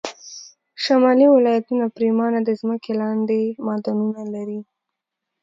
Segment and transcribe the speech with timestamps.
[0.83, 4.61] شمالي ولایتونه پرېمانه د ځمکې لاندې معدنونه لري